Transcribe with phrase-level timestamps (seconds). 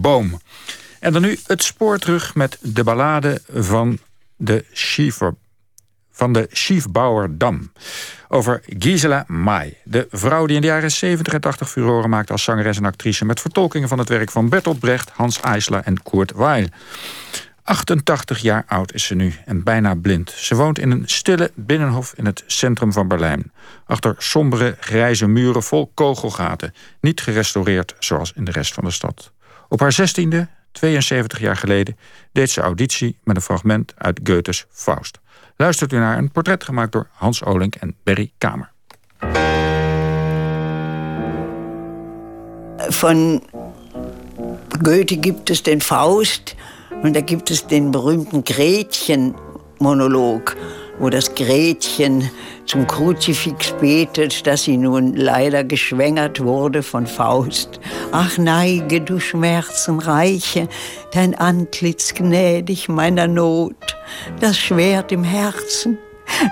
[0.00, 0.40] boom.
[1.00, 3.98] En dan nu het spoor terug met de ballade van
[4.36, 5.34] de Schiefer,
[6.10, 6.48] van de.
[8.28, 12.44] Over Gisela Mai, de vrouw die in de jaren 70 en 80 furoren maakte als
[12.44, 13.24] zangeres en actrice...
[13.24, 16.68] met vertolkingen van het werk van Bertolt Brecht, Hans Eisler en Kurt Weill.
[17.62, 20.30] 88 jaar oud is ze nu en bijna blind.
[20.30, 23.52] Ze woont in een stille binnenhof in het centrum van Berlijn.
[23.86, 26.74] Achter sombere grijze muren vol kogelgaten.
[27.00, 29.32] Niet gerestaureerd zoals in de rest van de stad.
[29.72, 31.96] Op haar zestiende, 72 jaar geleden,
[32.32, 35.20] deed ze auditie met een fragment uit Goethes Faust.
[35.56, 38.72] Luistert u naar een portret gemaakt door Hans Olink en Berry Kamer.
[42.76, 43.42] Van
[44.82, 46.54] Goethe gibt es den Faust
[47.02, 50.56] und da gibt es den berühmten Gretchen-Monolog,
[50.98, 52.30] wo das Gretchen
[52.70, 57.80] zum Kruzifix betet, dass sie nun leider geschwängert wurde von Faust.
[58.12, 60.68] Ach neige, du Schmerzenreiche,
[61.12, 63.74] dein Antlitz gnädig meiner Not,
[64.38, 65.98] das Schwert im Herzen,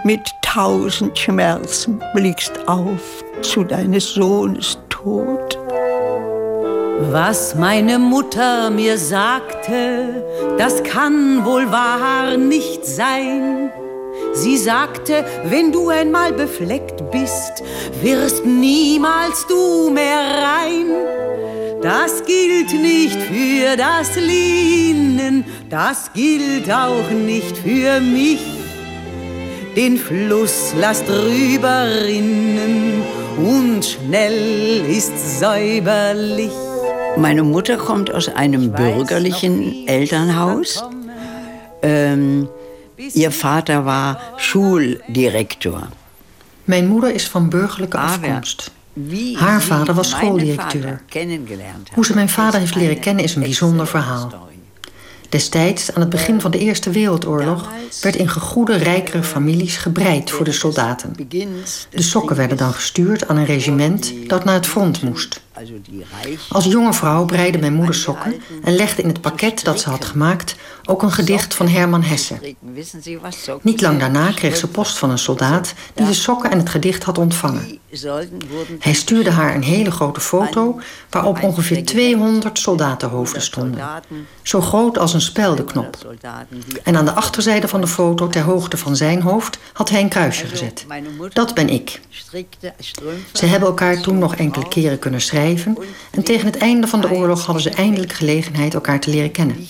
[0.03, 5.57] mit tausend Schmerzen blickst auf zu deines Sohnes Tod.
[7.13, 10.25] Was meine Mutter mir sagte,
[10.59, 13.71] das kann wohl wahr nicht sein.
[14.35, 17.63] Sie sagte, wenn du einmal befleckt bist,
[18.03, 20.87] wirst niemals du mehr rein.
[21.83, 28.41] Das gilt nicht für das Linnen, das gilt auch nicht für mich.
[29.77, 33.03] Den Fluss lasst rüber rinnen
[33.37, 36.51] und schnell ist säuberlich.
[37.17, 40.85] Meine Mutter kommt aus einem bürgerlichen Elternhaus.
[41.83, 42.49] Ähm,
[42.99, 45.89] ihr Vater war Schuldirektor.
[46.65, 48.71] Mijn moeder is van burgerlijke afkomst.
[49.35, 51.03] Haar vader was schooldirecteur.
[51.95, 54.49] Hoe ze mijn vader heeft leren kennen is een bijzonder verhaal.
[55.29, 57.69] Destijds, aan het begin van de Eerste Wereldoorlog,
[58.01, 61.13] werd in gegoede, rijkere families gebreid voor de soldaten.
[61.91, 65.41] De sokken werden dan gestuurd aan een regiment dat naar het front moest.
[66.49, 68.35] Als jonge vrouw breide mijn moeder sokken
[68.65, 70.57] en legde in het pakket dat ze had gemaakt
[70.89, 72.55] ook een gedicht van Herman Hesse.
[73.63, 77.03] Niet lang daarna kreeg ze post van een soldaat die de sokken en het gedicht
[77.03, 77.79] had ontvangen.
[78.79, 83.89] Hij stuurde haar een hele grote foto waarop ongeveer 200 soldatenhoofden stonden.
[84.43, 86.15] Zo groot als een speldenknop.
[86.83, 90.09] En aan de achterzijde van de foto, ter hoogte van zijn hoofd, had hij een
[90.09, 90.87] kruisje gezet.
[91.33, 92.01] Dat ben ik.
[93.33, 95.79] Ze hebben elkaar toen nog enkele keren kunnen schrijven
[96.11, 99.67] en tegen het einde van de oorlog hadden ze eindelijk gelegenheid elkaar te leren kennen.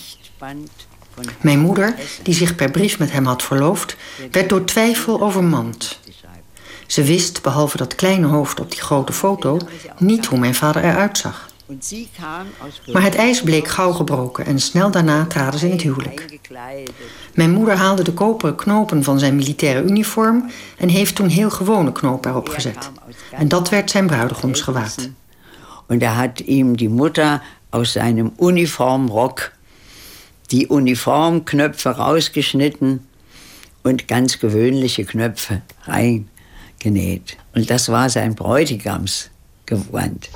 [1.41, 3.95] Mijn moeder, die zich per brief met hem had verloofd,
[4.31, 5.99] werd door twijfel overmand.
[6.87, 9.57] Ze wist, behalve dat kleine hoofd op die grote foto,
[9.97, 11.47] niet hoe mijn vader eruit zag.
[12.91, 16.39] Maar het ijs bleek gauw gebroken en snel daarna traden ze in het huwelijk.
[17.33, 21.91] Mijn moeder haalde de koperen knopen van zijn militaire uniform en heeft toen heel gewone
[21.91, 22.91] knopen erop gezet.
[23.31, 25.09] En dat werd zijn bruidegomsgewaad.
[25.87, 29.51] En daar had hem die moeder uit zijn Uniformrock
[30.51, 33.07] die Uniformknöpfe rausgeschnitten
[33.83, 37.37] und ganz gewöhnliche Knöpfe reingenäht.
[37.55, 40.29] Und das war sein Bräutigamsgewand.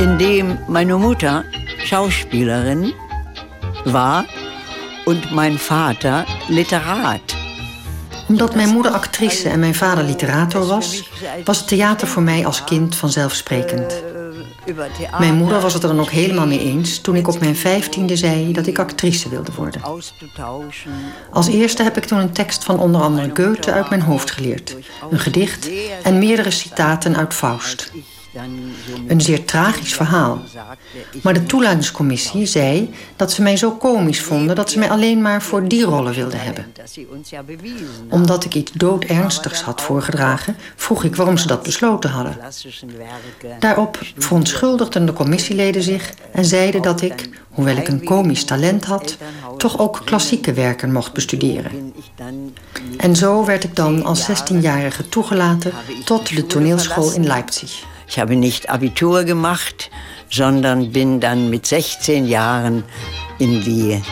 [0.00, 1.44] Indem meine Mutter
[1.84, 2.92] Schauspielerin
[3.84, 4.24] war
[5.08, 7.36] und mein Vater Literat.
[8.28, 11.10] Omdat mijn moeder actrice en mijn vader literator was,
[11.44, 14.02] was het theater voor mij als kind vanzelfsprekend.
[15.18, 18.16] Mijn moeder was het er dan ook helemaal mee eens toen ik op mijn vijftiende
[18.16, 19.82] zei dat ik actrice wilde worden.
[21.32, 24.76] Als eerste heb ik toen een tekst van onder andere Goethe uit mijn hoofd geleerd,
[25.10, 25.70] een gedicht
[26.02, 27.92] en meerdere citaten uit Faust.
[29.06, 30.42] Een zeer tragisch verhaal.
[31.22, 35.42] Maar de toelatingscommissie zei dat ze mij zo komisch vonden dat ze mij alleen maar
[35.42, 36.72] voor die rollen wilden hebben.
[38.08, 42.36] Omdat ik iets doodernstigs had voorgedragen, vroeg ik waarom ze dat besloten hadden.
[43.58, 49.16] Daarop verontschuldigden de commissieleden zich en zeiden dat ik, hoewel ik een komisch talent had,
[49.56, 51.92] toch ook klassieke werken mocht bestuderen.
[52.96, 55.72] En zo werd ik dan als 16-jarige toegelaten
[56.04, 57.86] tot de toneelschool in Leipzig.
[58.08, 59.90] Ich habe nicht Abitur gemacht,
[60.30, 62.82] sondern bin dann mit 16 Jahren
[63.38, 64.02] in die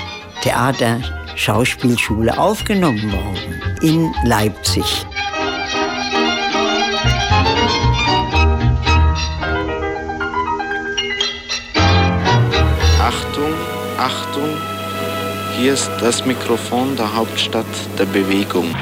[0.43, 4.85] Theaterschauspielschule aufgenommen worden in Leipzig.
[13.01, 13.55] Achtung,
[13.99, 14.57] Achtung,
[15.59, 17.65] Hier ist das Mikrofon der Hauptstadt
[17.99, 18.75] der Bewegung.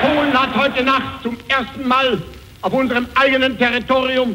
[0.00, 2.22] Polen hat heute Nacht zum ersten Mal
[2.64, 4.34] auf unserem eigenen Territorium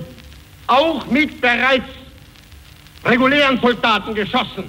[0.68, 1.90] auch mit bereits
[3.04, 4.66] regulären Soldaten geschossen.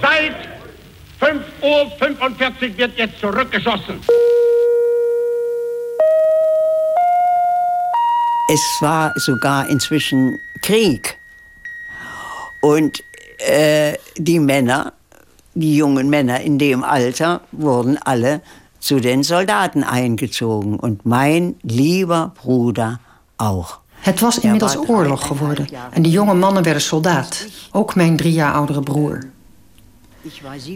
[0.00, 0.36] Seit
[1.20, 3.98] 5.45 Uhr wird jetzt zurückgeschossen.
[8.52, 11.18] Es war sogar inzwischen Krieg.
[12.62, 13.02] Und
[13.38, 14.92] äh, die Männer,
[15.54, 18.42] die jungen Männer in dem Alter, wurden alle
[18.86, 20.78] zu den Soldaten eingezogen.
[20.78, 22.98] Und mijn lieber Bruder
[23.36, 23.84] ook.
[24.00, 27.46] Het was inmiddels oorlog geworden en de jonge mannen werden soldaat.
[27.72, 29.18] Ook mijn drie jaar oudere broer.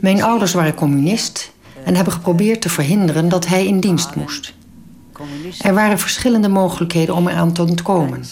[0.01, 1.53] Mijn ouders waren communist
[1.85, 4.55] en hebben geprobeerd te verhinderen dat hij in dienst moest.
[5.61, 8.25] Er waren verschillende mogelijkheden om eraan te ontkomen.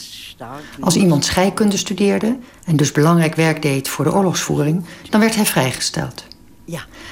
[0.81, 5.47] Als iemand scheikunde studeerde en dus belangrijk werk deed voor de oorlogsvoering, dan werd hij
[5.47, 6.28] vrijgesteld.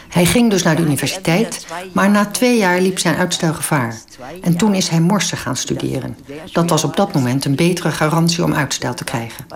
[0.08, 4.00] Hij ging dus naar de universiteit, maar na twee jaar liep zijn uitstel gevaar.
[4.42, 6.16] En toen is hij morsen gaan studeren.
[6.52, 9.46] Dat was op dat moment een betere garantie om uitstel te krijgen.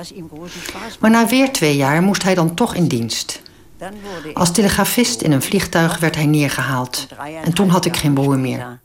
[1.01, 3.43] Maar na weer twee jaar moest hij dan toch in dienst.
[4.35, 7.07] Als telegrafist in een vliegtuig werd hij neergehaald.
[7.45, 8.81] En toen had ik geen broer meer.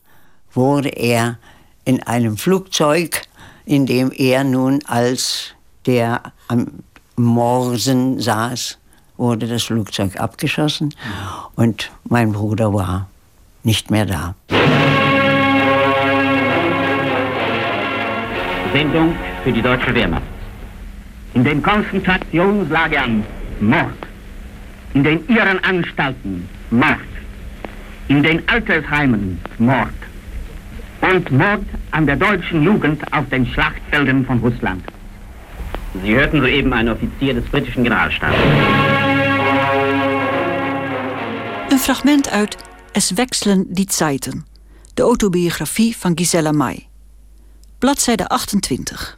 [0.52, 1.38] Wurde er
[1.84, 3.26] in einem Flugzeug,
[3.64, 6.68] in dem er nun als der am
[7.16, 8.78] Morsen saß,
[9.18, 10.94] wurde das Flugzeug abgeschossen
[11.56, 13.08] und mein Bruder war
[13.64, 14.36] nicht mehr da.
[18.74, 20.24] Sendung für die deutsche Wehrmacht.
[21.34, 23.24] In den Konzentrationslagern
[23.62, 24.02] Mord.
[24.94, 27.00] In den Irrenanstalten Mord.
[28.10, 29.94] In den Altersheimen Mord.
[31.02, 34.84] Und Mord an der deutschen Jugend auf den Schlachtfeldern von Russland.
[36.04, 38.36] Sie hörten soeben einen Offizier des britischen Generalstabs.
[41.76, 42.56] Een fragment uit
[42.92, 44.46] Es wechseln die Zeiten,
[44.94, 46.90] de autobiografie van Gisela May.
[47.80, 49.18] Bladzijde 28.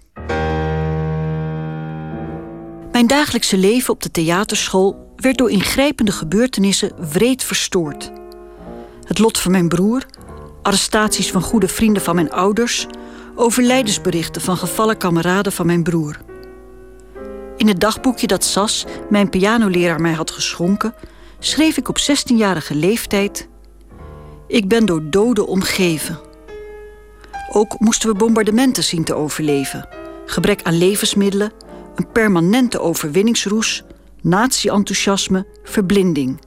[2.92, 8.12] Mijn dagelijkse leven op de theaterschool werd door ingrijpende gebeurtenissen wreed verstoord.
[9.04, 10.06] Het lot van mijn broer,
[10.62, 12.88] arrestaties van goede vrienden van mijn ouders,
[13.36, 16.18] overlijdensberichten van gevallen kameraden van mijn broer.
[17.57, 20.94] In het dagboekje dat Sas, mijn pianoleraar, mij had geschonken,
[21.39, 23.47] schreef ik op 16-jarige leeftijd:
[24.47, 26.19] Ik ben door doden omgeven.
[27.51, 29.87] Ook moesten we bombardementen zien te overleven,
[30.25, 31.51] gebrek aan levensmiddelen,
[31.95, 33.83] een permanente overwinningsroes,
[34.21, 36.39] nazi-enthousiasme, verblinding.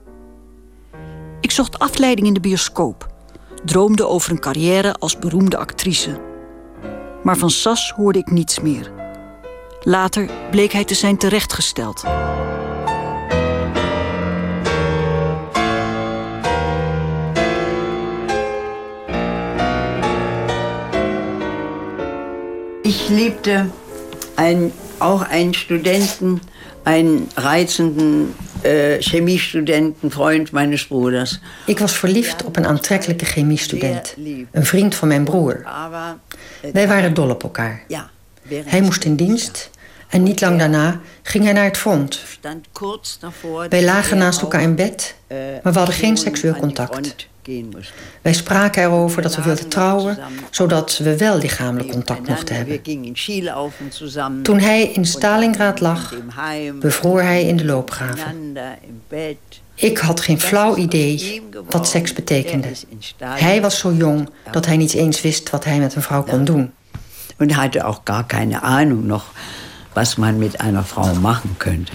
[1.41, 3.07] Ik zocht afleiding in de bioscoop,
[3.65, 6.19] droomde over een carrière als beroemde actrice.
[7.23, 8.91] Maar van Sas hoorde ik niets meer.
[9.83, 12.03] Later bleek hij te zijn terechtgesteld.
[22.91, 23.69] Ich liebte
[24.35, 26.41] ein, auch einen Studenten,
[26.83, 28.35] einen reizenden
[28.65, 31.39] uh, chemiestudenten, Freund meines Bruders.
[31.65, 34.15] Ik was verliefd op een aantrekkelijke chemiestudent,
[34.51, 35.63] een vriend van mijn broer.
[36.73, 37.83] Wij waren dol op elkaar.
[38.47, 39.69] Hij moest in dienst
[40.07, 42.19] en niet lang daarna ging hij naar het front.
[43.69, 45.15] Wij lagen naast elkaar in bed,
[45.63, 47.29] maar we hadden geen seksueel contact.
[48.21, 50.17] Wij spraken erover dat we wilden trouwen,
[50.49, 52.81] zodat we wel lichamelijk contact mochten hebben.
[54.43, 56.13] Toen hij in Stalingrad lag,
[56.79, 58.57] bevroor hij in de loopgraven.
[59.75, 62.67] Ik had geen flauw idee wat seks betekende.
[63.23, 66.43] Hij was zo jong dat hij niet eens wist wat hij met een vrouw kon
[66.45, 66.71] doen.
[67.37, 69.31] En hij had ook gar keine Ahnung nog
[69.93, 71.91] wat man met een vrouw machen könnte.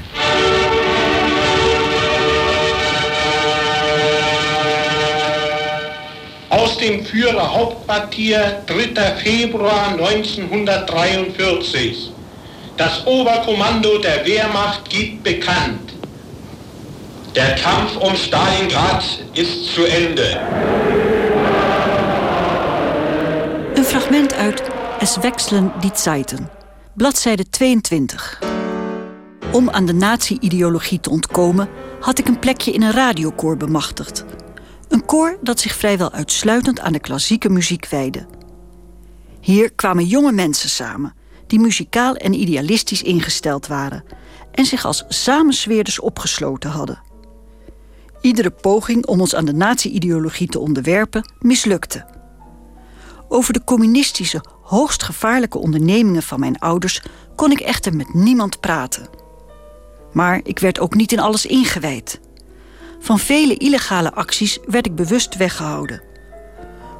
[6.86, 9.16] Dem Führerhauptquartier 3.
[9.16, 12.12] Februar 1943.
[12.76, 15.94] Das Oberkommando der Wehrmacht gibt bekannt.
[17.34, 19.02] Der Kampf um Stalingrad
[19.34, 20.40] ist zu Ende.
[23.74, 24.62] Een fragment uit
[25.00, 26.50] Es wechseln die Zeiten,
[26.94, 28.38] bladzijde 22.
[29.52, 31.68] Om aan de nazi-ideologie te ontkomen,
[32.00, 34.24] had ik een plekje in een radiokoor bemachtigd.
[34.88, 38.26] Een koor dat zich vrijwel uitsluitend aan de klassieke muziek wijde.
[39.40, 41.14] Hier kwamen jonge mensen samen,
[41.46, 44.04] die muzikaal en idealistisch ingesteld waren
[44.52, 47.02] en zich als samensweerders opgesloten hadden.
[48.20, 52.06] Iedere poging om ons aan de nazi-ideologie te onderwerpen mislukte.
[53.28, 57.02] Over de communistische, hoogst gevaarlijke ondernemingen van mijn ouders
[57.34, 59.08] kon ik echter met niemand praten.
[60.12, 62.20] Maar ik werd ook niet in alles ingewijd.
[63.06, 66.02] Van vele illegale acties werd ik bewust weggehouden.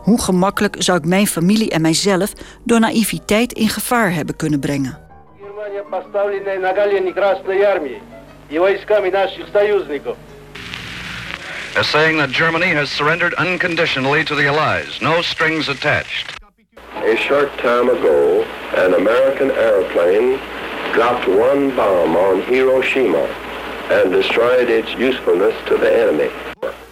[0.03, 2.33] Hoe gemakkelijk zou ik mijn familie en mijzelf
[2.65, 4.99] door naïviteit in gevaar hebben kunnen brengen?
[11.79, 16.35] As saying that Germany has surrendered unconditionally to the Allies, no strings attached.
[17.13, 18.45] A short time ago,
[18.77, 20.39] an American airplane
[20.93, 23.27] dropped one bomb on Hiroshima
[23.91, 26.31] and destroyed its usefulness to the enemy.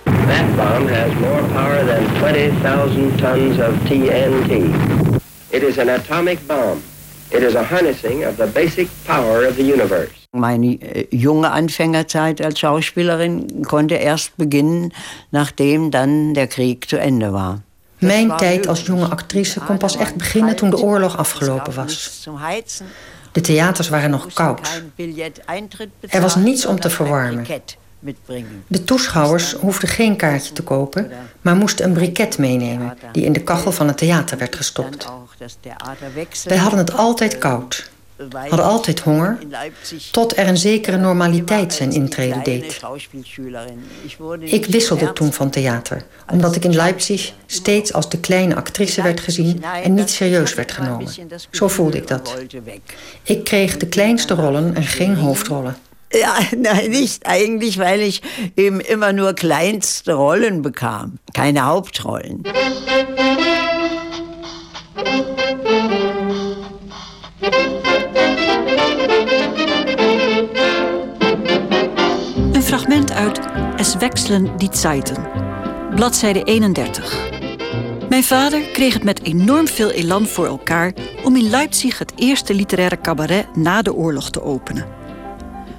[0.05, 5.21] That bomb has more power than 20,000 tons of TNT.
[5.51, 6.83] It is an atomic bomb.
[7.31, 10.13] It is a harnessing of the basic power of the universe.
[10.33, 14.93] Meine äh, junge Anfängerzeit als Schauspielerin konnte erst beginnen,
[15.31, 17.63] nachdem dann der Krieg zu Ende war.
[17.99, 22.29] Mijn tijd als jonge actrice kon pas echt beginnen toen de oorlog afgelopen was.
[23.35, 24.83] De theaters waren nog koud.
[26.09, 27.47] Er was niets om te verwarmen.
[28.67, 31.11] De toeschouwers hoefden geen kaartje te kopen,
[31.41, 35.07] maar moesten een briket meenemen die in de kachel van het theater werd gestopt.
[36.45, 37.91] Wij hadden het altijd koud
[38.33, 39.39] hadden altijd honger,
[40.11, 42.81] tot er een zekere normaliteit zijn intrede deed.
[44.41, 49.21] Ik wisselde toen van theater, omdat ik in Leipzig steeds als de kleine actrice werd
[49.21, 51.09] gezien en niet serieus werd genomen.
[51.51, 52.37] Zo voelde ik dat.
[53.23, 55.77] Ik kreeg de kleinste rollen en geen hoofdrollen.
[56.15, 58.23] Ja, nein, nicht eigentlich, weil ich
[58.55, 62.43] eben immer nur kleinste Rollen bekam, keine Hauptrollen.
[72.85, 73.41] Fragment uit
[73.77, 75.29] Es wechseln die Zeiten,
[75.95, 77.31] bladzijde 31.
[78.09, 82.55] Mijn vader kreeg het met enorm veel elan voor elkaar om in Leipzig het eerste
[82.55, 84.87] literaire cabaret na de oorlog te openen.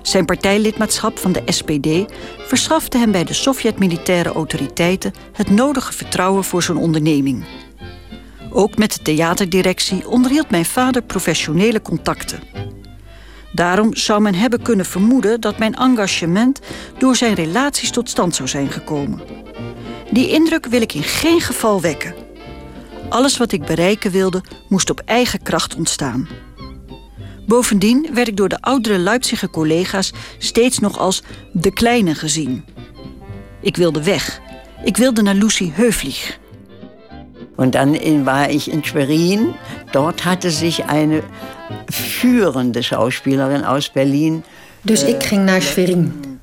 [0.01, 6.63] Zijn partijlidmaatschap van de SPD verschafte hem bij de Sovjet-militaire autoriteiten het nodige vertrouwen voor
[6.63, 7.45] zijn onderneming.
[8.49, 12.39] Ook met de theaterdirectie onderhield mijn vader professionele contacten.
[13.55, 16.59] Daarom zou men hebben kunnen vermoeden dat mijn engagement
[16.97, 19.21] door zijn relaties tot stand zou zijn gekomen.
[20.11, 22.15] Die indruk wil ik in geen geval wekken.
[23.09, 26.27] Alles wat ik bereiken wilde, moest op eigen kracht ontstaan.
[27.47, 32.65] Bovendien werd ik door de oudere Leipziger collega's steeds nog als de kleine gezien.
[33.61, 34.41] Ik wilde weg.
[34.83, 36.43] Ik wilde naar Lucy Höflich.
[37.57, 39.53] En dan war ich in Schwerin.
[39.91, 41.23] Dort hatte sich eine
[41.87, 44.43] führende Schauspielerin aus Berlin.
[44.81, 46.39] Dus ik ging naar Schwerin.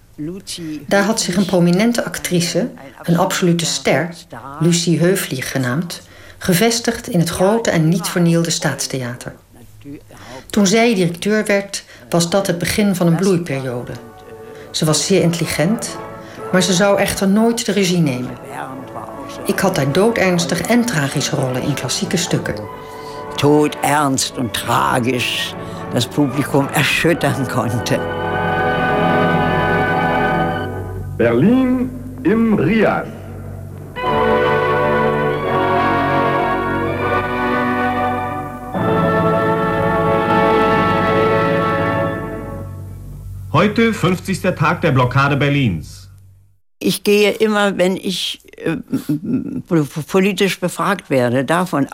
[0.86, 2.70] Daar had zich een prominente actrice,
[3.02, 4.14] een absolute ster,
[4.60, 6.02] Lucie Heuvlieg genaamd,
[6.38, 9.34] gevestigd in het grote en niet vernielde staatstheater.
[10.50, 13.92] Toen zij directeur werd, was dat het begin van een bloeiperiode.
[14.70, 15.96] Ze was zeer intelligent,
[16.52, 18.36] maar ze zou echter nooit de regie nemen.
[19.46, 22.54] Ik had daar doodernstig en tragische rollen in klassieke stukken.
[23.42, 25.52] Todernst und tragisch
[25.92, 27.98] das Publikum erschüttern konnte.
[31.18, 31.90] Berlin
[32.22, 33.08] im Riad.
[43.52, 44.40] Heute 50.
[44.54, 46.08] Tag der Blockade Berlins.
[46.78, 48.76] Ich gehe immer, wenn ich äh,
[50.06, 51.88] politisch befragt werde, davon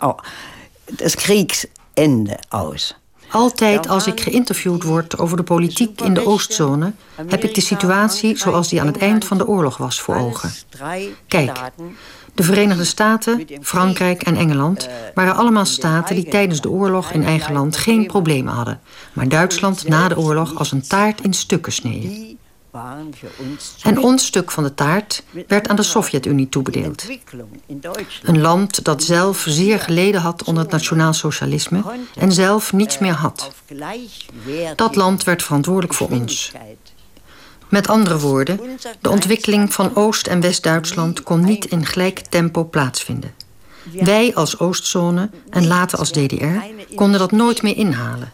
[0.89, 2.95] auch das Kriegsende aus.
[3.31, 6.93] Altijd als ik geïnterviewd word over de politiek in de Oostzone,
[7.27, 10.51] heb ik de situatie zoals die aan het eind van de oorlog was voor ogen.
[11.27, 11.71] Kijk,
[12.33, 17.53] de Verenigde Staten, Frankrijk en Engeland waren allemaal staten die tijdens de oorlog in eigen
[17.53, 18.79] land geen problemen hadden,
[19.13, 22.38] maar Duitsland na de oorlog als een taart in stukken sneden.
[23.83, 27.05] En ons stuk van de taart werd aan de Sovjet-Unie toebedeeld.
[28.23, 31.83] Een land dat zelf zeer geleden had onder het nationaal socialisme
[32.15, 33.51] en zelf niets meer had.
[34.75, 36.51] Dat land werd verantwoordelijk voor ons.
[37.69, 38.59] Met andere woorden,
[39.01, 43.33] de ontwikkeling van Oost- en West-Duitsland kon niet in gelijk tempo plaatsvinden.
[43.91, 46.45] Wij als Oostzone en later als DDR
[46.95, 48.33] konden dat nooit meer inhalen.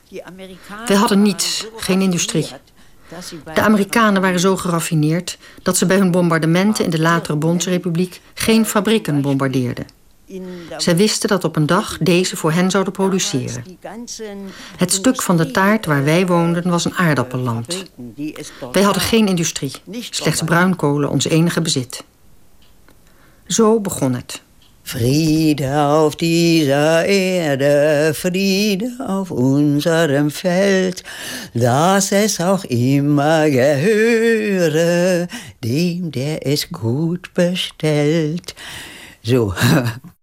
[0.85, 2.47] Wij hadden niets, geen industrie.
[3.53, 8.65] De Amerikanen waren zo geraffineerd dat ze bij hun bombardementen in de latere Bondsrepubliek geen
[8.65, 9.85] fabrieken bombardeerden.
[10.77, 13.63] Zij wisten dat op een dag deze voor hen zouden produceren.
[14.77, 17.83] Het stuk van de taart waar wij woonden was een aardappelland.
[18.71, 19.71] Wij hadden geen industrie,
[20.09, 22.03] slechts bruinkolen ons enige bezit.
[23.47, 24.41] Zo begon het.
[24.87, 31.03] Friede auf dieser Erde, Friede auf unserem Feld,
[31.55, 35.27] dass es auch immer gehöre
[35.63, 38.53] dem, der es gut bestellt.
[39.23, 39.55] So,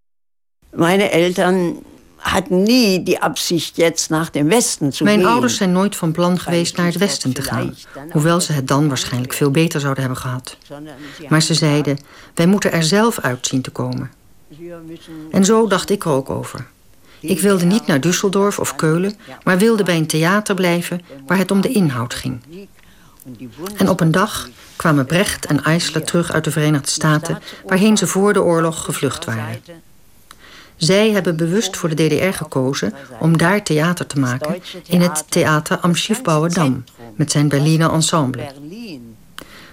[0.72, 1.78] meine Eltern
[2.18, 6.38] hatten nie die Absicht jetzt nach dem Westen zu Mijn ouders zijn nooit van plan
[6.38, 7.74] geweest naar het westen te gaan,
[8.10, 10.56] hoewel ze het dan waarschijnlijk veel beter zouden hebben gehad.
[11.28, 11.98] Maar ze zeiden:
[12.34, 14.20] wij moeten er zelf uit zien te komen.
[15.30, 16.66] En zo dacht ik er ook over.
[17.20, 21.50] Ik wilde niet naar Düsseldorf of Keulen, maar wilde bij een theater blijven waar het
[21.50, 22.40] om de inhoud ging.
[23.76, 28.06] En op een dag kwamen Brecht en Eisler terug uit de Verenigde Staten, waarheen ze
[28.06, 29.60] voor de oorlog gevlucht waren.
[30.76, 35.78] Zij hebben bewust voor de DDR gekozen om daar theater te maken in het Theater
[35.78, 38.52] am Schiefbouwer Dam met zijn Berliner Ensemble.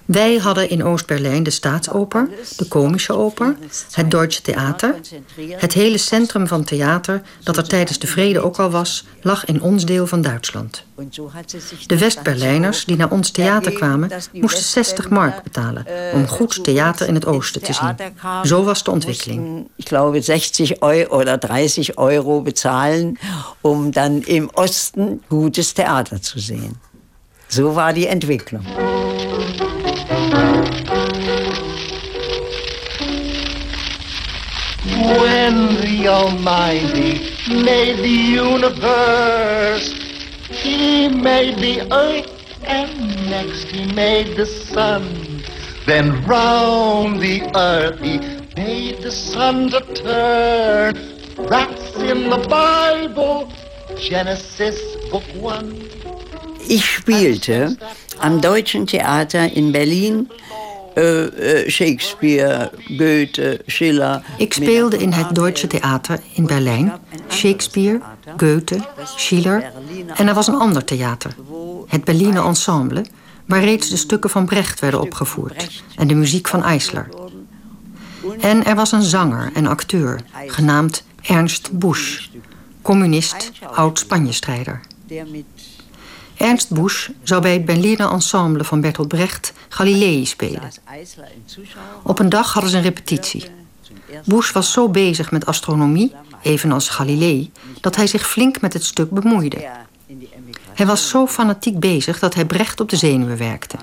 [0.09, 3.55] Wij hadden in Oost-Berlijn de Staatsoper, de Komische Oper,
[3.91, 4.95] het Deutsche Theater.
[5.51, 9.61] Het hele centrum van theater, dat er tijdens de vrede ook al was, lag in
[9.61, 10.83] ons deel van Duitsland.
[11.87, 17.13] De West-Berlijners die naar ons theater kwamen, moesten 60 mark betalen om goed theater in
[17.13, 17.95] het oosten te zien.
[18.43, 19.67] Zo was de ontwikkeling.
[19.75, 23.17] Ik geloof 60 euro of 30 euro betalen
[23.61, 26.77] om dan im Osten gutes theater te zien.
[27.47, 28.65] Zo was die ontwikkeling.
[35.19, 39.91] When the Almighty made the universe,
[40.50, 42.29] He made the earth
[42.63, 45.43] and next He made the sun.
[45.86, 48.19] Then round the earth He
[48.55, 50.96] made the sun to turn.
[51.50, 53.51] That's in the Bible,
[53.98, 54.79] Genesis
[55.12, 55.98] Book 1.
[56.69, 57.75] Ich spielte
[58.19, 60.29] am Deutschen Theater in Berlin
[60.95, 64.23] uh, Shakespeare, Goethe, Schiller.
[64.38, 66.91] Ik speelde in het Deutsche Theater in Berlijn
[67.29, 68.01] Shakespeare,
[68.38, 68.85] Goethe,
[69.15, 69.71] Schiller
[70.15, 71.35] en er was een ander theater,
[71.88, 73.05] het Berliner Ensemble,
[73.45, 77.09] waar reeds de stukken van Brecht werden opgevoerd en de muziek van Eisler.
[78.39, 82.27] En er was een zanger en acteur genaamd Ernst Busch,
[82.82, 84.82] communist, oud-Spanje-strijder.
[86.39, 90.71] Ernst Busch zou bij het Berliner Ensemble van Bertolt Brecht Galilei spelen.
[92.04, 93.45] Op een dag hadden ze een repetitie.
[94.25, 99.10] Busch was zo bezig met astronomie, evenals Galilei, dat hij zich flink met het stuk
[99.10, 99.69] bemoeide.
[100.73, 103.78] Hij was zo fanatiek bezig dat hij Brecht op de zenuwen werkte.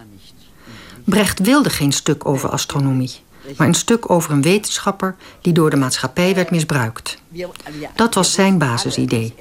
[1.05, 3.14] Brecht wilde geen stuk over astronomie,
[3.56, 7.18] maar een stuk over een wetenschapper die door de maatschappij werd misbruikt.
[7.94, 9.35] Dat was zijn basisidee.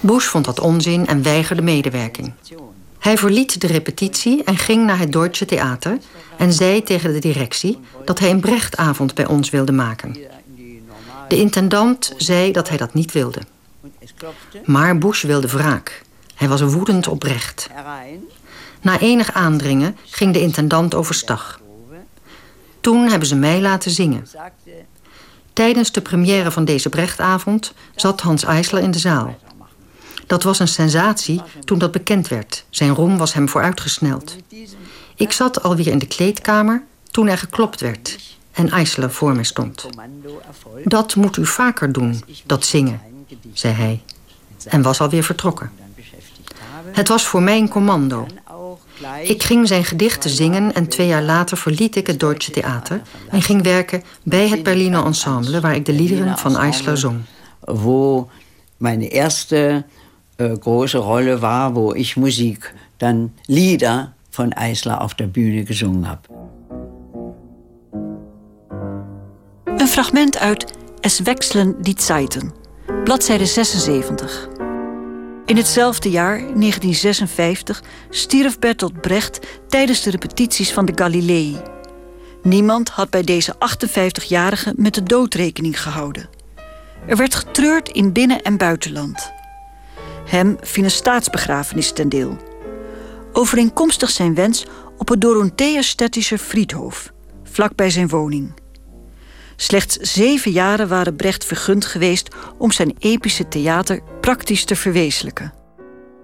[0.00, 2.32] Bush vond dat onzin en weigerde medewerking.
[2.98, 5.98] Hij verliet de repetitie en ging naar het Deutsche Theater
[6.36, 10.16] en zei tegen de directie dat hij een Brechtavond bij ons wilde maken.
[11.28, 13.40] De intendant zei dat hij dat niet wilde.
[14.64, 16.02] Maar Bush wilde wraak.
[16.34, 17.68] Hij was woedend op Brecht.
[18.82, 21.60] Na enig aandringen ging de intendant overstag.
[22.88, 24.26] Toen hebben ze mij laten zingen.
[25.52, 29.38] Tijdens de première van deze Brechtavond zat Hans Eisler in de zaal.
[30.26, 32.64] Dat was een sensatie toen dat bekend werd.
[32.70, 34.36] Zijn roem was hem vooruitgesneld.
[35.16, 38.18] Ik zat alweer in de kleedkamer toen er geklopt werd
[38.52, 39.86] en Eisler voor me stond.
[40.84, 43.00] Dat moet u vaker doen, dat zingen,
[43.52, 44.02] zei hij.
[44.64, 45.72] En was alweer vertrokken.
[46.92, 48.26] Het was voor mij een commando.
[49.22, 53.42] Ik ging zijn gedichten zingen en twee jaar later verliet ik het Deutsche Theater en
[53.42, 57.20] ging werken bij het Berliner Ensemble waar ik de liederen van Eisler zong.
[57.60, 58.28] Wo
[58.76, 59.84] mijn eerste
[60.36, 66.06] uh, große Rolle war, wo ich Musik, dann Lieder von Eisler auf der Bühne gesungen
[66.06, 66.20] habe.
[69.64, 72.52] Een fragment uit Es wechseln die Zeiten,
[73.04, 74.57] bladzijde 76.
[75.48, 81.62] In hetzelfde jaar, 1956, stierf Bertolt Brecht tijdens de repetities van de Galilei.
[82.42, 86.28] Niemand had bij deze 58-jarige met de dood rekening gehouden.
[87.06, 89.32] Er werd getreurd in binnen- en buitenland.
[90.24, 92.36] Hem viel een staatsbegrafenis ten deel.
[93.32, 94.64] Overeenkomstig zijn wens
[94.96, 97.12] op het Dorothea-Städtische Friedhof,
[97.44, 98.52] vlakbij zijn woning.
[99.60, 105.52] Slechts zeven jaren waren Brecht vergund geweest om zijn epische theater praktisch te verwezenlijken.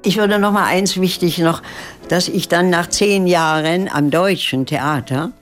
[0.03, 1.63] Ich würde noch mal eins wichtig noch,
[2.09, 5.33] dass ich dann nach zehn Jahren am Deutschen Theater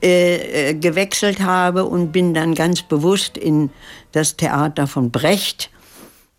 [0.00, 3.70] äh, äh gewechselt habe und bin dann ganz bewusst in
[4.10, 5.70] das Theater von Brecht.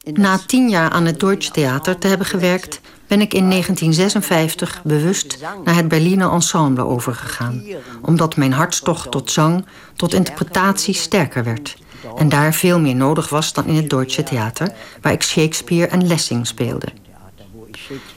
[0.06, 2.82] Na tien jaar aan het Deutsche Theater te hebben gewerkt,
[3.13, 7.63] ben ik in 1956 bewust naar het Berliner Ensemble overgegaan,
[8.02, 11.78] omdat mijn hartstocht tot zang, tot interpretatie sterker werd
[12.17, 16.08] en daar veel meer nodig was dan in het Deutsche Theater, waar ik Shakespeare en
[16.08, 16.88] Lessing speelde.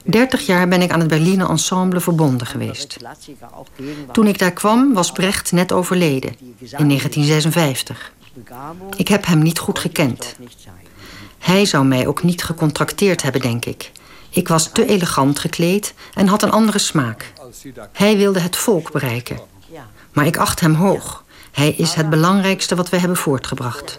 [0.05, 2.97] Dertig jaar ben ik aan het Berliner Ensemble verbonden geweest.
[4.13, 8.13] Toen ik daar kwam was Brecht net overleden, in 1956.
[8.97, 10.37] Ik heb hem niet goed gekend.
[11.39, 13.93] Hij zou mij ook niet gecontracteerd hebben, denk ik.
[14.37, 17.33] Ik was te elegant gekleed en had een andere smaak.
[17.93, 19.39] Hij wilde het volk bereiken.
[20.13, 21.25] Maar ik acht hem hoog.
[21.53, 23.99] Hij is het belangrijkste wat we hebben voortgebracht.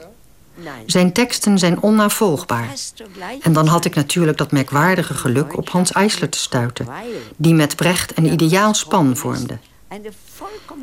[0.86, 2.74] Zijn teksten zijn onnavolgbaar.
[3.42, 6.88] En dan had ik natuurlijk dat merkwaardige geluk op Hans Eisler te stuiten...
[7.36, 9.58] die met Brecht een ideaal span vormde.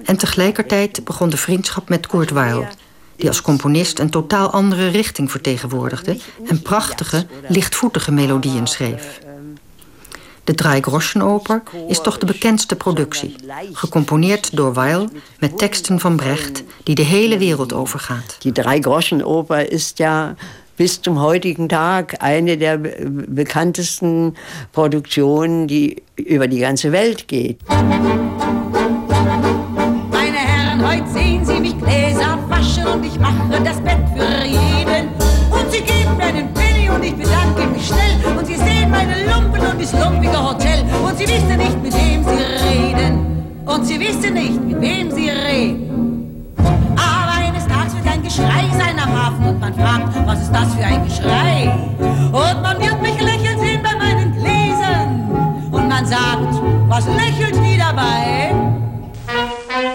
[0.05, 2.69] En tegelijkertijd begon de vriendschap met Kurt Weill...
[3.17, 6.19] die als componist een totaal andere richting vertegenwoordigde...
[6.47, 9.21] en prachtige, lichtvoetige melodieën schreef.
[10.45, 13.37] De Dreigroschenoper is toch de bekendste productie.
[13.73, 18.37] Gecomponeerd door Weil met teksten van Brecht die de hele wereld overgaat.
[18.39, 20.35] Die Dreigroschenoper is ja
[20.77, 22.81] bis zum heutigen Tag eine der
[23.29, 24.37] bekanntesten
[24.71, 27.61] Produktionen, die über die ganze Welt geht.
[30.11, 35.09] Meine Herren, heute sehen Sie mich Gläser waschen und ich mache das Bett für jeden.
[35.51, 37.44] Und Sie geben mir einen Penny und ich bedanke.
[39.07, 40.83] Meine Lumpen und das lumpige Hotel.
[41.05, 43.63] Und Sie wissen nicht, mit wem Sie reden.
[43.67, 46.55] Und Sie wissen nicht, mit wem Sie reden.
[46.57, 50.75] Aber eines Tages wird ein Geschrei sein am Hafen und man fragt, was ist das
[50.75, 51.71] für ein Geschrei?
[51.99, 55.69] Und man wird mich lächeln sehen bei meinen Gläsern.
[55.71, 56.55] Und man sagt,
[56.89, 58.55] was lächelt die dabei?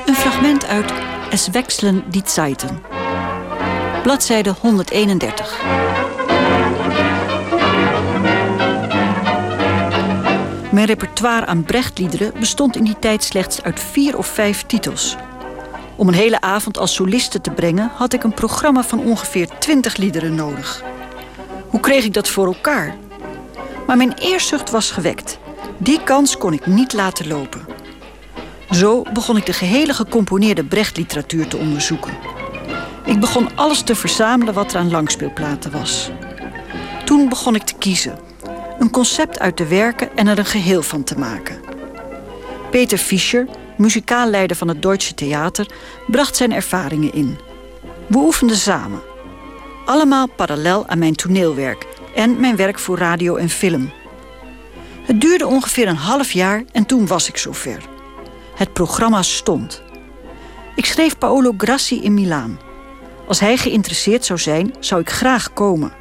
[0.06, 0.94] Een fragment uit
[1.32, 2.82] Es wechseln die Zeiten.
[4.04, 5.46] Bladzijde 131.
[10.70, 15.16] Mijn repertoire aan Brechtliederen bestond in die tijd slechts uit vier of vijf titels.
[15.96, 19.98] Om een hele avond als soliste te brengen had ik een programma van ongeveer twintig
[19.98, 20.84] liederen nodig.
[21.70, 22.96] Hoe kreeg ik dat voor elkaar?
[23.88, 25.40] Maar mijn eerzucht was gewekt.
[25.78, 27.66] Die kans kon ik niet laten lopen.
[28.72, 32.14] Zo begon ik de gehele gecomponeerde Brechtliteratuur te onderzoeken.
[33.06, 36.10] Ik begon alles te verzamelen wat er aan langspeelplaten was.
[37.06, 38.29] Toen begon ik te kiezen.
[38.80, 41.60] Een concept uit te werken en er een geheel van te maken.
[42.72, 45.72] Peter Fischer, muzikaalleider van het Deutsche Theater,
[46.08, 47.38] bracht zijn ervaringen in.
[48.08, 49.02] We oefenden samen.
[49.86, 53.92] Allemaal parallel aan mijn toneelwerk en mijn werk voor radio en film.
[55.04, 57.84] Het duurde ongeveer een half jaar en toen was ik zover.
[58.56, 59.82] Het programma stond.
[60.76, 62.60] Ik schreef Paolo Grassi in Milaan.
[63.28, 65.99] Als hij geïnteresseerd zou zijn, zou ik graag komen.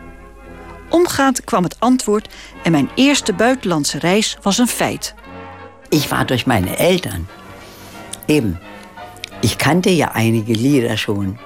[0.88, 5.14] Omgaand kwam het antwoord en mijn eerste buitenlandse reis was een feit.
[5.88, 7.28] Ik war durch meine Eltern.
[8.26, 8.60] Eben.
[9.40, 11.38] Ich kannte ja einige Lieder schon.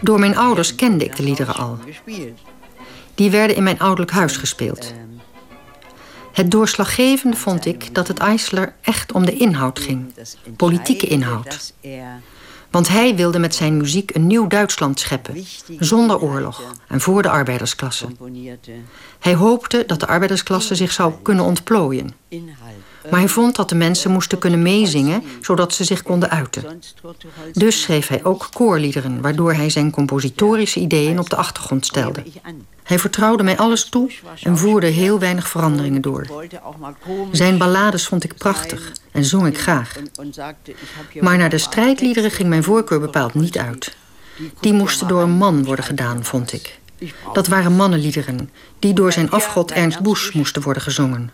[0.00, 1.78] Door mijn ouders kende ik de liederen al.
[3.14, 4.94] Die werden in mijn ouderlijk huis gespeeld.
[6.32, 10.14] Het doorslaggevende vond ik dat het Eisler echt om de inhoud ging.
[10.56, 11.74] Politieke inhoud.
[12.70, 15.44] Want hij wilde met zijn muziek een nieuw Duitsland scheppen,
[15.78, 18.06] zonder oorlog en voor de arbeidersklasse.
[19.18, 22.14] Hij hoopte dat de arbeidersklasse zich zou kunnen ontplooien.
[23.10, 26.82] Maar hij vond dat de mensen moesten kunnen meezingen, zodat ze zich konden uiten.
[27.52, 32.22] Dus schreef hij ook koorliederen, waardoor hij zijn compositorische ideeën op de achtergrond stelde.
[32.86, 34.10] Hij vertrouwde mij alles toe
[34.42, 36.26] en voerde heel weinig veranderingen door.
[37.32, 39.96] Zijn ballades vond ik prachtig en zong ik graag.
[41.20, 43.96] Maar naar de strijdliederen ging mijn voorkeur bepaald niet uit.
[44.60, 46.78] Die moesten door een man worden gedaan, vond ik.
[47.32, 51.30] Dat waren mannenliederen, die door zijn afgod Ernst Busch moesten worden gezongen.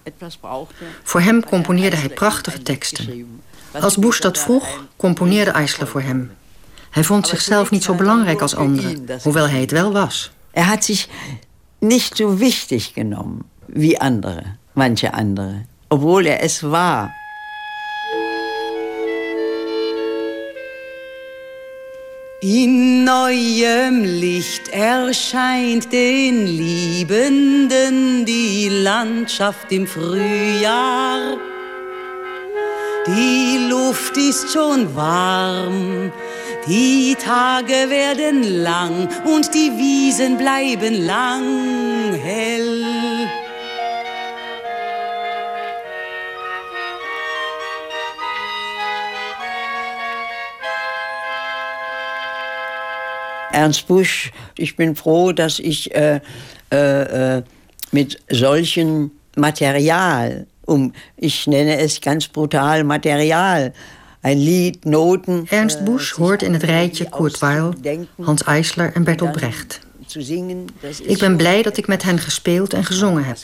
[1.02, 3.40] Voor hem componeerde hij prachtige teksten.
[3.80, 6.30] Als Busch dat vroeg, componeerde Eisler voor hem.
[6.90, 10.32] Hij vond zichzelf niet zo belangrijk als anderen, hoewel hij het wel was.
[10.52, 11.08] Er hat sich
[11.80, 17.12] nicht so wichtig genommen wie andere, manche andere, obwohl er es war.
[22.42, 31.36] In neuem Licht erscheint den Liebenden die Landschaft im Frühjahr.
[33.06, 36.12] Die Luft ist schon warm,
[36.68, 42.82] die Tage werden lang und die Wiesen bleiben lang hell.
[53.52, 56.20] Ernst Busch, ich bin froh, dass ich äh,
[56.72, 57.42] äh, äh,
[57.90, 63.74] mit solchen Material, um, ich nenne es ganz brutal Material,
[64.24, 65.48] Ein Lied, Noten.
[65.50, 67.72] Ernst äh, Busch hoort in het rijtje Kurt Weill,
[68.20, 69.80] Hans Eisler en Bertolt Brecht.
[71.02, 73.38] Ik ben blij dat ik met hen gespeeld en gezongen heb.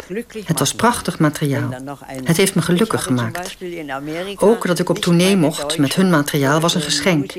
[0.45, 1.71] Het was prachtig materiaal.
[2.25, 3.57] Het heeft me gelukkig gemaakt.
[4.37, 7.33] Ook dat ik op tournee mocht met hun materiaal was een geschenk.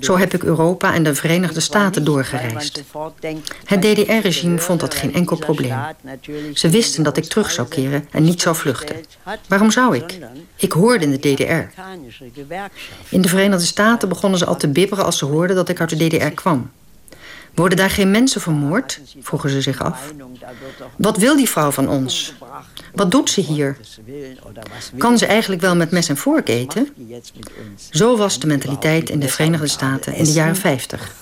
[0.00, 2.82] Zo heb ik Europa en de Verenigde Staten doorgereisd.
[3.64, 5.78] Het DDR-regime vond dat geen enkel probleem.
[6.54, 8.96] Ze wisten dat ik terug zou keren en niet zou vluchten.
[9.48, 10.18] Waarom zou ik?
[10.56, 11.80] Ik hoorde in de DDR.
[13.08, 15.98] In de Verenigde Staten begonnen ze al te bibberen als ze hoorden dat ik uit
[15.98, 16.70] de DDR kwam.
[17.56, 19.00] Worden daar geen mensen vermoord?
[19.20, 20.12] vroegen ze zich af.
[20.96, 22.34] Wat wil die vrouw van ons?
[22.94, 23.76] Wat doet ze hier?
[24.98, 26.88] Kan ze eigenlijk wel met mes en vork eten?
[27.90, 31.14] Zo was de mentaliteit in de Verenigde Staten in de jaren 50.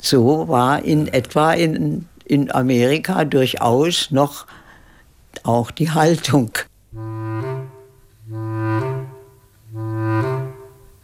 [0.00, 4.46] Zo was in etwa in, in Amerika durchaus nog
[5.42, 6.50] auch die Haltung.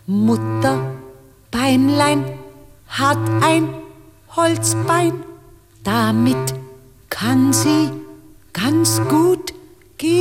[0.05, 0.81] Mutter,
[1.51, 2.25] Beinlein
[2.87, 3.82] hat ein
[4.35, 5.25] Holzbein,
[5.85, 6.55] damit
[7.11, 7.91] kann sie
[8.55, 9.53] ganz gut
[9.99, 10.13] gehen.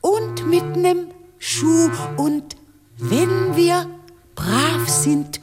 [0.00, 2.56] Und mit nem Schuh und
[2.96, 3.86] wenn wir
[4.34, 5.42] brav sind,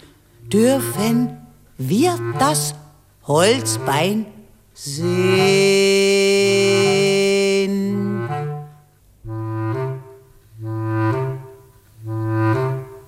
[0.51, 1.37] dürfen
[1.77, 2.73] wir das
[3.27, 4.25] Holzbein
[4.73, 5.45] sehen.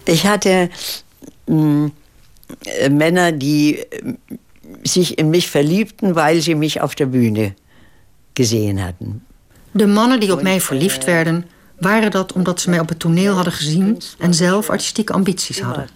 [0.06, 0.70] Ich hatte
[1.48, 3.86] äh, Männer, die äh,
[4.84, 7.56] sich in mich verliebten, weil sie mich auf der Bühne
[8.36, 9.22] gesehen hatten.
[9.74, 11.46] De mannen die op mij verliefd werden,
[11.80, 15.90] waren dat omdat ze mij op het toneel hadden gezien en zelf artistieke ambities hadden.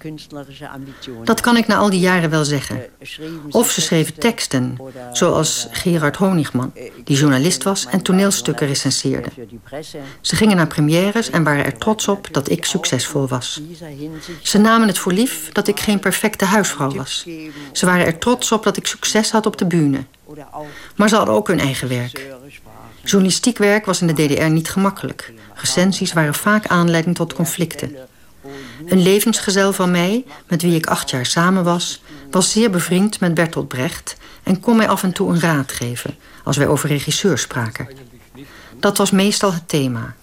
[1.23, 2.81] Dat kan ik na al die jaren wel zeggen.
[3.49, 4.77] Of ze schreven teksten,
[5.11, 9.29] zoals Gerard Honigman, die journalist was en toneelstukken recenseerde.
[10.21, 13.61] Ze gingen naar premières en waren er trots op dat ik succesvol was.
[14.41, 17.25] Ze namen het voor lief dat ik geen perfecte huisvrouw was.
[17.71, 20.03] Ze waren er trots op dat ik succes had op de bühne.
[20.95, 22.29] Maar ze hadden ook hun eigen werk.
[23.03, 25.33] Journalistiek werk was in de DDR niet gemakkelijk.
[25.53, 27.95] Recensies waren vaak aanleiding tot conflicten.
[28.85, 33.33] Een levensgezel van mij, met wie ik acht jaar samen was, was zeer bevriend met
[33.33, 37.41] Bertolt Brecht en kon mij af en toe een raad geven als wij over regisseurs
[37.41, 37.89] spraken.
[38.79, 40.15] Dat was meestal het thema.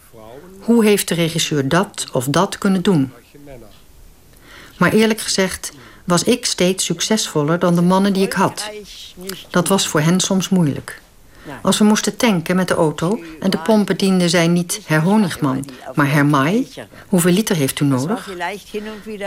[0.61, 3.13] Hoe heeft de regisseur dat of dat kunnen doen?
[4.77, 5.73] Maar eerlijk gezegd
[6.05, 8.71] was ik steeds succesvoller dan de mannen die ik had.
[9.51, 11.01] Dat was voor hen soms moeilijk.
[11.63, 15.65] Als we moesten tanken met de auto en de pomp bediende zij niet Herr Honigman,
[15.95, 16.69] maar Herr Mai,
[17.09, 18.31] hoeveel liter heeft u nodig?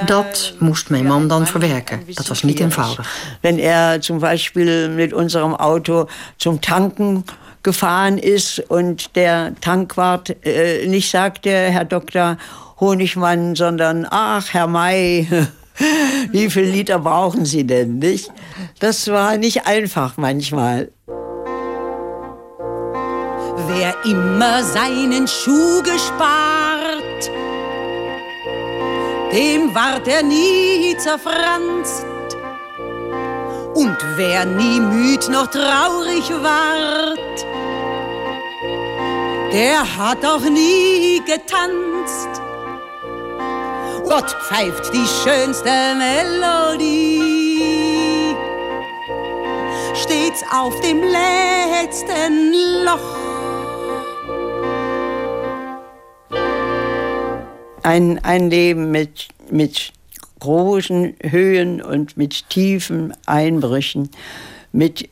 [0.05, 2.01] Dat moest mijn man dan verwerken.
[2.13, 3.38] Dat was niet eenvoudig.
[3.41, 7.23] Wenn er zum Beispiel mit unserem Auto zum Tanken
[7.63, 12.38] gefahren ist und der Tankwart äh, nicht sagte, Herr Dr.
[12.79, 15.27] Honigmann, sondern ach, Herr May,
[16.31, 18.31] wie viel Liter brauchen Sie denn, nicht?
[18.79, 20.89] Das war nicht einfach manchmal.
[23.73, 27.31] Wer immer seinen Schuh gespart,
[29.31, 32.05] dem ward er nie zerfranst.
[33.73, 37.45] Und wer nie müd noch traurig ward,
[39.53, 42.41] der hat auch nie getanzt.
[44.03, 47.25] Gott pfeift die schönste Melodie,
[49.93, 52.51] stets auf dem letzten
[52.84, 53.20] Loch.
[57.84, 59.91] Ein, ein Leben mit, mit
[60.39, 64.10] großen Höhen und mit tiefen Einbrüchen,
[64.72, 65.10] mit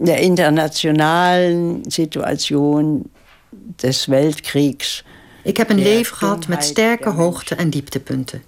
[0.00, 3.10] der internationalen Situation
[3.82, 5.04] des Weltkriegs.
[5.44, 8.42] Ik heb een leven gehad met sterke hoogte- en dieptepunten.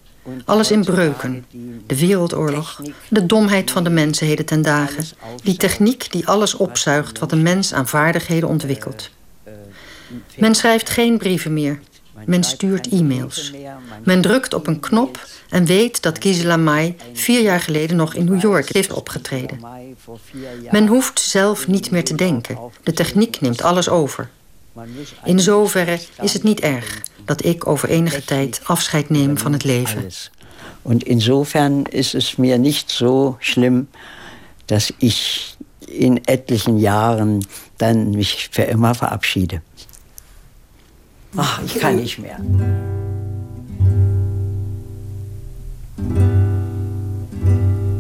[0.45, 1.45] Alles in breuken.
[1.87, 5.05] De wereldoorlog, de domheid van de mensenheden ten dagen.
[5.43, 9.11] Die techniek die alles opzuigt wat een mens aan vaardigheden ontwikkelt.
[10.37, 11.81] Men schrijft geen brieven meer.
[12.27, 13.53] Men stuurt e-mails.
[14.05, 18.25] Men drukt op een knop en weet dat Gisela Mai vier jaar geleden nog in
[18.25, 19.59] New York heeft opgetreden.
[20.71, 22.59] Men hoeft zelf niet meer te denken.
[22.83, 24.29] De techniek neemt alles over.
[25.25, 29.65] In zoverre is het niet erg dat ik over enige tijd afscheid neem van het
[29.65, 30.11] leven.
[30.83, 33.89] En insofern is het mir niet zo schlimm,
[34.65, 35.43] dat ik
[35.87, 39.61] in etlichen Jahren dan mich für immer verabschiede.
[41.37, 42.39] Ach, ich kann nicht mehr.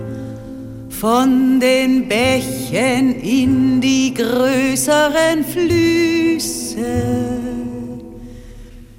[0.90, 6.84] Von den Bächen in die größeren Flüsse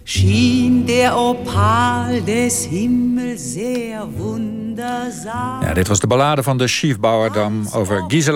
[0.08, 5.62] schien der Opal des Himmels sehr wundersam.
[5.62, 8.34] Ja, dit was de ballade van de Schiefbouwerdam over Gisela